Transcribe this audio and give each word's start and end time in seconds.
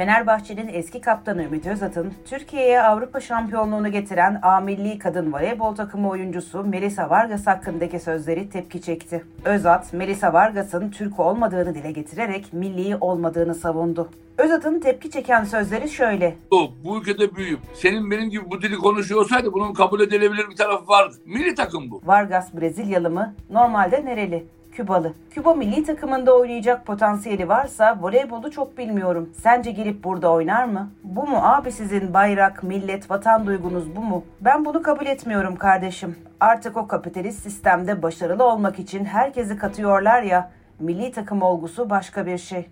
Fenerbahçe'nin 0.00 0.68
eski 0.68 1.00
kaptanı 1.00 1.42
Ümit 1.44 1.66
Özat'ın 1.66 2.12
Türkiye'ye 2.24 2.82
Avrupa 2.82 3.20
şampiyonluğunu 3.20 3.92
getiren 3.92 4.38
A 4.42 4.60
milli 4.60 4.98
kadın 4.98 5.32
voleybol 5.32 5.74
takımı 5.74 6.08
oyuncusu 6.08 6.64
Melisa 6.64 7.10
Vargas 7.10 7.46
hakkındaki 7.46 8.00
sözleri 8.00 8.50
tepki 8.50 8.82
çekti. 8.82 9.24
Özat, 9.44 9.92
Melisa 9.92 10.32
Vargas'ın 10.32 10.90
Türk 10.90 11.20
olmadığını 11.20 11.74
dile 11.74 11.92
getirerek 11.92 12.52
milli 12.52 12.96
olmadığını 12.96 13.54
savundu. 13.54 14.08
Özat'ın 14.38 14.80
tepki 14.80 15.10
çeken 15.10 15.44
sözleri 15.44 15.88
şöyle. 15.88 16.36
Bu 16.84 16.98
ülkede 16.98 17.36
büyüyüp 17.36 17.60
senin 17.74 18.10
benim 18.10 18.30
gibi 18.30 18.50
bu 18.50 18.62
dili 18.62 18.76
konuşuyor 18.76 19.20
olsaydı 19.20 19.52
bunun 19.52 19.74
kabul 19.74 20.00
edilebilir 20.00 20.50
bir 20.50 20.56
tarafı 20.56 20.88
vardı. 20.88 21.14
Milli 21.24 21.54
takım 21.54 21.90
bu. 21.90 22.00
Vargas 22.04 22.54
Brezilyalı 22.54 23.10
mı? 23.10 23.34
Normalde 23.50 24.04
nereli? 24.04 24.46
Kübalı. 24.80 25.12
Küba 25.30 25.54
milli 25.54 25.84
takımında 25.84 26.36
oynayacak 26.36 26.86
potansiyeli 26.86 27.48
varsa 27.48 27.98
voleybolu 28.00 28.50
çok 28.50 28.78
bilmiyorum. 28.78 29.30
Sence 29.42 29.70
gelip 29.70 30.04
burada 30.04 30.32
oynar 30.32 30.64
mı? 30.64 30.90
Bu 31.04 31.26
mu 31.26 31.38
abi 31.42 31.72
sizin 31.72 32.14
bayrak, 32.14 32.62
millet, 32.62 33.10
vatan 33.10 33.46
duygunuz 33.46 33.96
bu 33.96 34.00
mu? 34.00 34.24
Ben 34.40 34.64
bunu 34.64 34.82
kabul 34.82 35.06
etmiyorum 35.06 35.56
kardeşim. 35.56 36.16
Artık 36.40 36.76
o 36.76 36.88
kapitalist 36.88 37.42
sistemde 37.42 38.02
başarılı 38.02 38.44
olmak 38.44 38.78
için 38.78 39.04
herkesi 39.04 39.58
katıyorlar 39.58 40.22
ya. 40.22 40.50
Milli 40.78 41.12
takım 41.12 41.42
olgusu 41.42 41.90
başka 41.90 42.26
bir 42.26 42.38
şey. 42.38 42.66